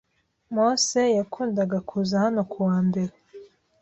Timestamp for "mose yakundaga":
0.55-1.77